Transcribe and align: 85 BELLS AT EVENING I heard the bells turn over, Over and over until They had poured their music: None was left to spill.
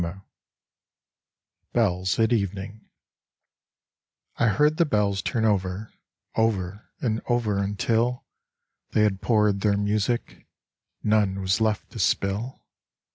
85 0.03 0.21
BELLS 1.73 2.19
AT 2.19 2.33
EVENING 2.33 2.81
I 4.37 4.47
heard 4.47 4.77
the 4.77 4.85
bells 4.85 5.21
turn 5.21 5.45
over, 5.45 5.93
Over 6.35 6.89
and 7.01 7.21
over 7.29 7.59
until 7.59 8.25
They 8.93 9.03
had 9.03 9.21
poured 9.21 9.61
their 9.61 9.77
music: 9.77 10.47
None 11.03 11.39
was 11.39 11.61
left 11.61 11.91
to 11.91 11.99
spill. 11.99 12.63